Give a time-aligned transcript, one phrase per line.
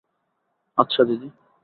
[0.77, 1.27] আচ্ছা, দিদি।